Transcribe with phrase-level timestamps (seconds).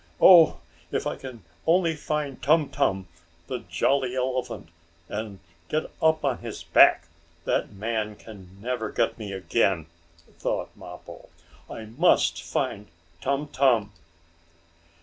[0.19, 0.61] "Oh,
[0.91, 3.07] if I can only find Tum Tum,
[3.45, 4.69] the jolly elephant,
[5.07, 5.37] and
[5.69, 7.07] get up on his back,
[7.45, 9.85] that man can never get me again!"
[10.39, 11.29] thought Mappo.
[11.69, 12.87] "I must find
[13.21, 13.91] Tum Tum!"